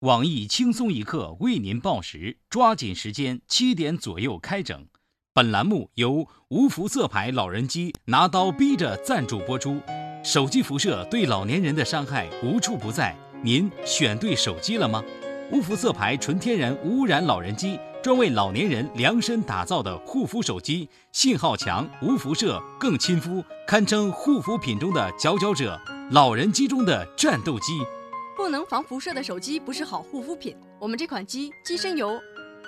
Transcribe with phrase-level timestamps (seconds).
[0.00, 4.86] 网易轻松一刻为您报时，抓紧时间，七点左右开整。
[5.32, 9.80] 本栏目由无辐射牌老人机拿刀逼着赞助播出。
[10.22, 15.02] 手机辐射对老年人的伤害无处不在，您选对手机了吗？
[15.50, 27.72] 无辐射牌纯天然无污染老人机，专为老年人量身打造的护肤手机，信号强，无辐射，更亲肤，堪称护肤品中的佼佼者，老人机中的战斗机。
[28.36, 30.54] 不能防辐射的手机不是好护肤品。
[30.78, 32.20] 我们这款机机身由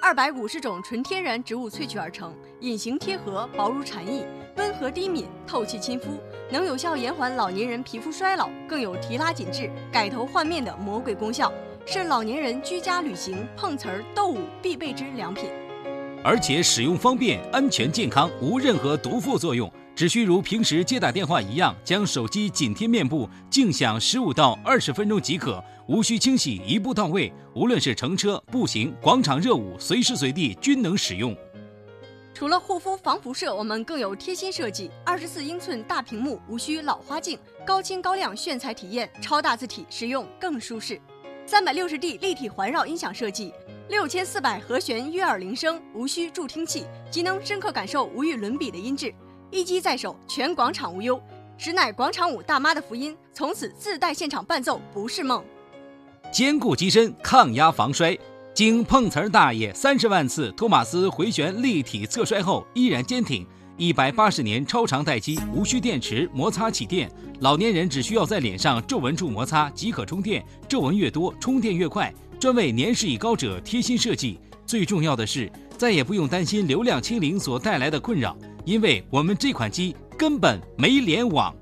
[0.00, 4.24] 二百五十种纯天然植物萃取而成，隐形贴合，薄如蝉翼，
[4.56, 6.20] 温和低敏，透气亲肤，
[6.52, 11.52] 能有效延缓老年人皮肤衰老，更有提拉紧致、改头换面的魔鬼功效。
[11.84, 15.50] 是老年人居家旅行、碰瓷儿、斗舞必备之良品，
[16.22, 19.70] 而且使用方便、安全、健康，无任何毒副作用。
[19.96, 27.32] 只需如平时接打电话一样，将手机紧贴面部，静享十五到二十分钟即可，无需清洗，一步到位。
[27.54, 31.34] 无论是乘车、步行、广场热舞，随时随地均能使用。
[32.34, 41.00] 除了护肤防辐射，我们更有贴心设计：二十四英寸大屏幕，无需老花镜，高清高亮炫彩体验，超大字体，使用更舒适。
[41.46, 43.50] 三百六十 D 立体环绕音响设计，
[43.88, 49.10] 六千四百和弦悦耳铃声，无需助听器，即能深刻感受无与伦比的音质。
[49.56, 51.18] 一机在手，全广场无忧，
[51.56, 53.16] 实乃广场舞大妈的福音。
[53.32, 55.42] 从此自带现场伴奏不是梦。
[56.30, 58.14] 坚固机身，抗压防摔，
[58.52, 63.46] 经碰瓷儿大爷三十万次托马斯回旋立体侧摔后依然坚挺。
[63.78, 67.10] 一百八十年超长待机，无需电池摩擦起电，
[67.40, 74.38] 老年人只需要在脸上皱纹处摩擦即可充电，皱纹越多充电越快，专为年事已高者贴心设计。
[74.66, 78.36] 最重要的是，再也不用担心流量清零所带来的困扰，
[78.66, 81.54] 因为我们这款机根本没联网。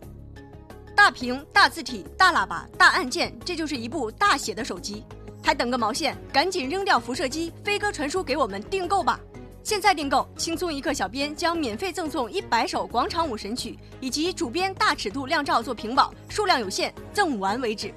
[0.97, 5.05] 大屏、大字体、大喇叭、大按键，这就是一部大写的手机，
[5.43, 6.17] 还等个毛线？
[6.33, 9.21] 赶紧扔掉辐射机，飞鸽传书给我们订购吧！
[9.63, 17.93] 现在订购，轻松一刻小编将免费赠送一百首广场舞神曲，以及主编大尺度靓照做屏保，数量有限，赠完为止。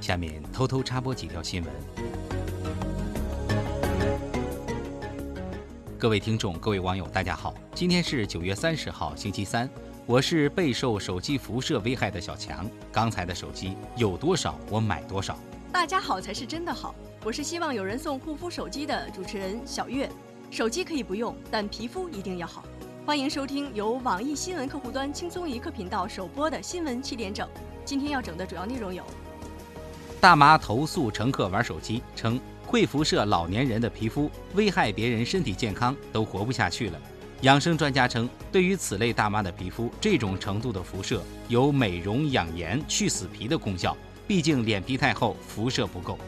[0.00, 2.17] 下面偷偷插播几条新闻。
[5.98, 9.68] 各位听众、各位网友，大家好，今天是九月三十号，星期三，
[10.06, 12.70] 我是备受手机辐射危害的小强。
[12.92, 15.36] 刚才的手机有多少，我买多少。
[15.72, 16.94] 大家好才是真的好，
[17.24, 20.08] 我是希望有人送护肤手机的主持人小月。
[20.52, 22.62] 手机可以不用，但皮肤一定要好。
[23.04, 27.48] 欢迎收听由网易新闻客户端轻松一刻频道首播的新闻七点整。
[27.84, 29.02] 今天要整的主要内容有：
[30.20, 37.00] 大妈投诉乘客玩手机，称会辐射老年人的皮肤，危害别人身体健康，都活不下去了。
[37.40, 43.96] 养生专家称，对于此类大妈的皮肤，这种程度的辐射有美容养颜、去死皮的功效，
[44.26, 46.18] 毕竟脸皮太厚，辐射不够。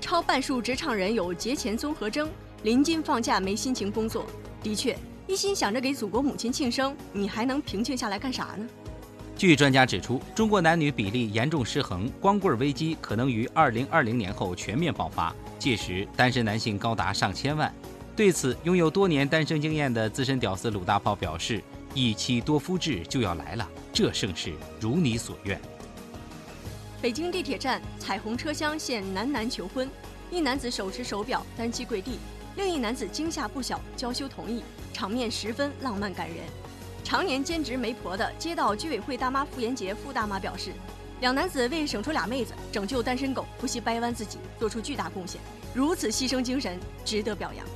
[0.00, 2.30] 超半数职场人有节前综合征。
[2.62, 4.24] 临近放假没心情工作，
[4.62, 8.66] 的确，一心想着给祖国母亲庆生，你还能平静下来干啥呢？
[9.38, 17.72] 据专家指出，中国男女比例严重失衡，光棍危机可能于二零二零年后全面爆发，届时单身男性高达上千万。
[18.16, 21.62] 对此，拥有多年单身经验的资深屌丝鲁大炮表示
[21.94, 25.60] ：“一妻多夫制就要来了，这盛世如你所愿。”
[27.00, 29.88] 北京地铁站彩虹车厢现男男求婚，
[30.32, 32.18] 一男子手持手表单膝跪地。
[32.56, 36.38] 另一男子惊吓不小，娇羞同意，场面十分浪漫感人。
[37.08, 40.72] 常年兼职媒婆的街道居委会大妈傅延杰傅大妈表示，
[41.22, 45.40] 两男子为省出俩妹子，拯救单身狗，不惜掰弯自己，做出巨大贡献，
[45.72, 47.66] 如此牺牲精神值得表扬。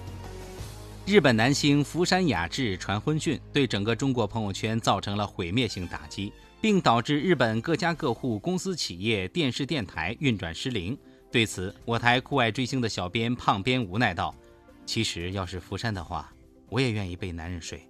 [1.07, 10.95] 日本男星福山雅治传婚讯，对整个中国朋友圈造成了毁灭性打击，并导致日本各家各户、公司企业、电视电台运转失灵。
[11.31, 14.35] 对此，我台酷爱追星的小编胖编无奈道。
[14.85, 16.31] 其实，要是福山的话，
[16.69, 17.83] 我也愿意被男人睡。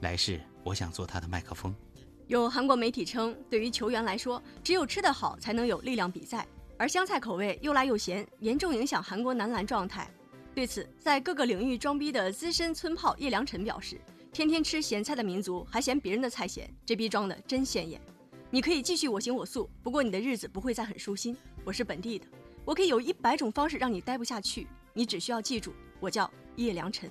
[0.00, 1.72] 来世，我想做他的麦克风。
[2.26, 6.44] 有韩国媒体称，对于球员来说，只有吃得好才能有力量比赛，
[6.76, 10.10] 而香菜口味又辣又咸，严重影响韩国男篮状态。
[10.52, 14.00] 对此，在各个领域装逼的资深村炮叶良辰表示
[14.32, 18.00] ：“天天吃咸菜的民族，还嫌别人的菜咸，这逼装的真显眼。
[18.50, 21.36] 你可以继续我行我素，不过你的日子不会再很舒心。
[21.62, 22.26] 我是本地的，
[22.64, 27.08] 我可以有一百种方式让你待不下去，你只需要记住。”我叫叶良辰。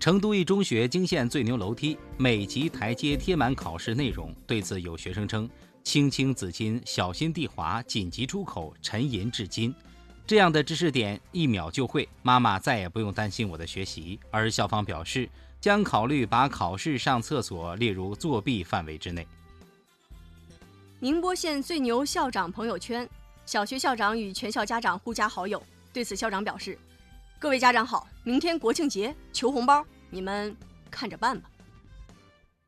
[0.00, 4.34] 成都一中学惊现最牛楼梯，每级台阶贴满考试内容。
[4.46, 5.46] 对此，有学生称
[5.84, 9.74] ：“青青子衿，小心地滑，紧急出口，沉吟至今。”
[10.26, 14.18] 这样的知识点一秒就会，妈妈再也不用担心我的学习。
[14.30, 15.28] 而校方表示，
[15.60, 19.26] 将考虑把考试上厕所列入作弊范围之内。
[20.98, 23.06] 宁波县最牛校长朋友圈。
[23.44, 25.62] 小学校长与全校家长互加好友。
[25.92, 26.78] 对此，校长表示
[27.40, 30.54] ：“各位家长好，明天国庆节，求红包，你们
[30.90, 31.50] 看着办吧。”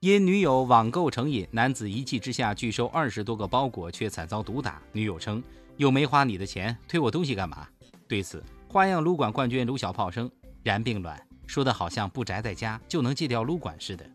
[0.01, 4.81] 因女友网购成瘾，男子一气之下拒收二十多个包裹，却惨遭毒打。
[4.91, 5.45] 女友称
[5.77, 7.69] ：“又没花你的钱，推我东西干嘛？”
[8.09, 10.29] 对此，花样撸管冠军卢小炮称
[10.65, 14.11] ：“然并卵，说的好像不宅在家就能戒掉撸管似的。”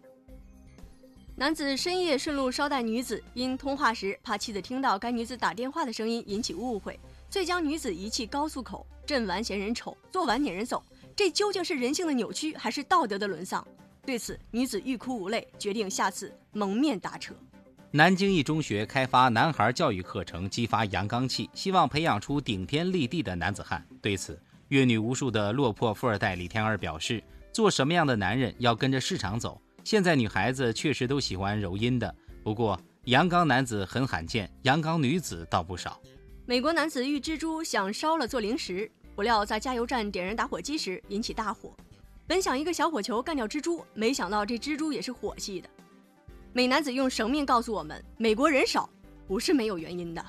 [1.37, 6.99] 男子深夜顺路捎带女子，因通话时怕妻子听到该女子打电话的声音引起误会，
[7.29, 8.85] 遂将女子遗弃高速口。
[9.05, 10.83] 震完嫌人丑，做完撵人走，
[11.15, 13.65] 这究竟是人性的扭曲，还是道德的沦丧？
[14.05, 17.33] 对此，女子欲哭无泪，决定下次蒙面打车。
[17.91, 23.81] 南京一中学开发男孩教育课程，激发阳刚气，希望培养出顶天立地的男子汉。
[24.01, 24.37] 对此，
[24.67, 29.61] 阅女无数的落魄富二代李天儿表示：“做什么样的男人要跟着市场走。
[29.85, 32.13] 现在女孩子确实都喜欢柔阴的，
[32.43, 35.97] 不过阳刚男子很罕见，阳刚女子倒不少。”
[36.49, 41.75] 美国男子遇蜘蛛想烧了做零食，不料在加油站点燃打火机时引起大火。
[42.25, 45.69] 本想一个小火球干掉蜘蛛，没想到这蜘蛛也是火系的。
[46.53, 48.89] 美男子用绳命告诉我们：美国人少
[49.27, 50.25] 不是没有原因的。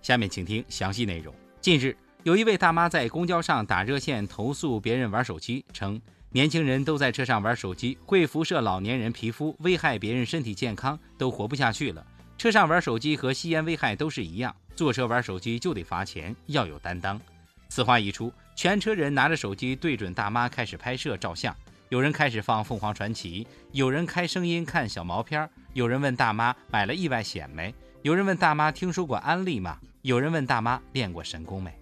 [0.00, 1.34] 下面请听详细内容。
[1.60, 6.00] 近日，有一位大妈在公交上打热线投诉别人玩手机，称
[6.30, 12.06] 年轻人都在车上玩手机，会辐射老年人皮肤，危害别人身体健康，都活不下去了。
[12.38, 17.20] 车上玩手机和吸烟危害都是一样，坐车玩手机就得罚钱，要有担当。
[17.68, 18.32] 此话一出。
[18.54, 21.54] 全车人拿着手机对准大妈开始拍摄照相，
[21.90, 27.72] 有人开始放凤凰传奇，有人开声音看小毛片有人问大妈买了意外险没？
[28.02, 29.78] 有人问大妈听说过安利吗？
[30.02, 31.72] 有人问大妈练过神功没？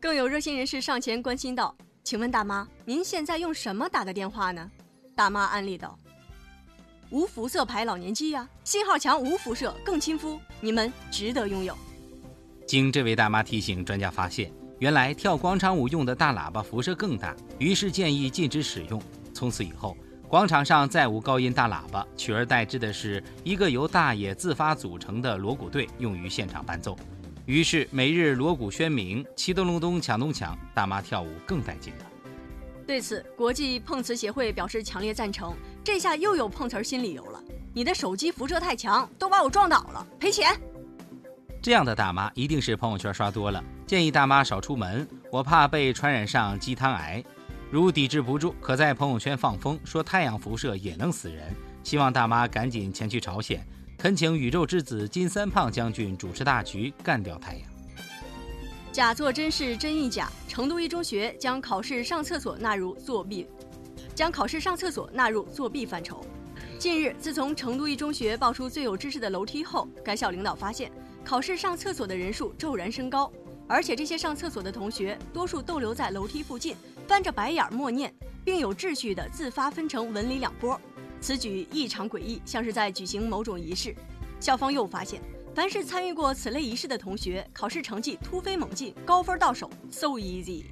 [0.00, 4.68] 更有热心人士上前关心道：“请问大妈，您现在用什么打的电话呢？”
[5.14, 5.96] 大妈安利道
[7.10, 11.76] ：“无辐射牌老年机呀，信号强，无辐射，更亲肤，你们值得拥有。”
[12.66, 14.52] 经这位大妈提醒，专家发现。
[14.78, 19.02] 原来跳广场舞用的大喇叭辐射更大，于是建议禁止使用。
[19.34, 19.96] 从此以后，
[20.28, 26.96] 广场上再无高音大喇叭，取而代之的是一个由大爷自发组成的锣鼓队，用于现场伴奏。
[27.46, 32.04] 于是每日锣鼓喧鸣，齐咚隆咚抢咚抢，大妈跳舞更带劲了。
[32.86, 35.54] 对此，国际碰瓷协会表示强烈赞成。
[35.88, 37.42] 这下又有碰瓷儿新理由了，
[37.72, 40.54] 你的手机辐射太强，都把我撞倒了，赔钱。
[41.62, 43.64] 这样的大妈一定是朋友圈刷多了。
[43.86, 47.24] 建议大妈少出门，我怕被传染上鸡汤癌。
[47.70, 51.56] 如抵制不住，可在朋友圈放风说太阳辐射也能死人。
[51.82, 57.62] 希望大妈赶紧前去朝鲜，恳请宇宙之子金三胖将军主持大局，干掉太阳。
[58.92, 60.30] 假作真是真亦假。
[60.46, 63.46] 成都一中学将考试上厕所纳入作弊，
[64.18, 66.20] 将考试上厕所纳入作弊范畴。
[66.76, 70.90] 近日，自从成都一中学爆出最有知识的楼梯后，该校领导发现。
[71.24, 73.30] 考试上厕所的人数骤然升高，
[73.68, 76.74] 而且这些上厕所的同学多数逗留在楼梯附近，
[77.06, 78.12] 翻着白眼默念，
[78.44, 80.80] 并有秩序地自发分成文理两波。
[81.20, 83.94] 此举异常诡异，像是在举行某种仪式。
[84.40, 85.22] 校方又发现，
[85.54, 90.64] 凡是参与过此类仪式的同学，考试成绩突飞猛进，高分到手，so easy。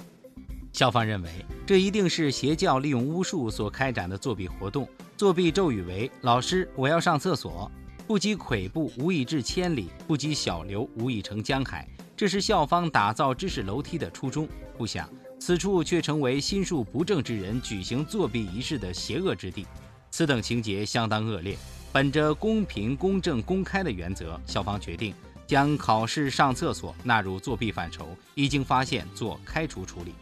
[0.77, 1.31] 校方认为，
[1.67, 4.87] 这一定是邪教利用巫术所开展的作弊活动。
[5.17, 7.73] 作弊咒语为：“老师，我要上厕所。”
[8.07, 11.89] 不积跬步，无以至千里；不积小流，无以成江海。
[12.15, 14.47] 这是校方打造知识楼梯的初衷。
[14.77, 15.09] 不想
[15.41, 19.67] 此处却成为心术不正之人举行作弊仪式的邪恶之地。
[20.11, 21.57] 此等情节相当恶劣。
[21.91, 25.15] 本着公平、公正、公开的原则，校方决定
[25.47, 30.13] 将考试上厕所纳入作弊范畴，一经发现做开除处理。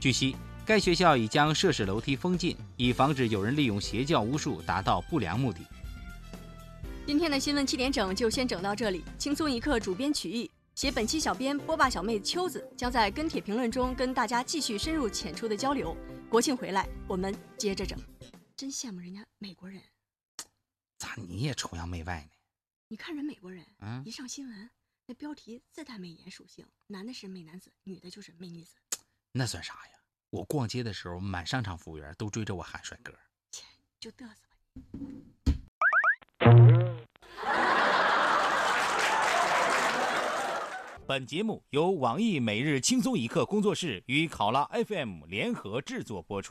[0.00, 5.60] 据悉，该学校已将涉事楼梯封禁，以防止有人利用邪教巫术达到不良目的。
[7.06, 9.04] 今天的新闻七点整就先整到这里。
[9.18, 15.94] 轻松一刻主编曲艺，写本期小编波霸小妹秋子将在跟帖评论中跟大家继续深入浅出的交流。
[16.30, 17.98] 国庆回来，我们接着整。
[18.56, 19.82] 真羡慕人家美国人，
[20.96, 22.30] 咋你也崇洋媚外呢？
[22.88, 24.70] 你看人美国人，嗯，一上新闻，
[25.04, 28.76] 那标题自带美颜属性，男的是美男子，女的就是美女子。
[29.32, 29.89] 那算啥呀？
[30.30, 33.12] 我逛街的时候，满商场服务员都追着我喊帅哥。
[33.50, 33.64] 切，
[33.98, 34.54] 就嘚瑟吧
[41.04, 46.48] 本节目由网易每日轻松一刻工作室与考拉 FM 联合制作播出。